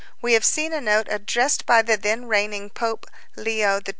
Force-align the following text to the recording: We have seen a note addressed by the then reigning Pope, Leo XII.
We 0.19 0.33
have 0.33 0.43
seen 0.43 0.73
a 0.73 0.81
note 0.81 1.05
addressed 1.11 1.67
by 1.67 1.83
the 1.83 1.95
then 1.95 2.25
reigning 2.25 2.71
Pope, 2.71 3.05
Leo 3.37 3.79
XII. 3.85 3.89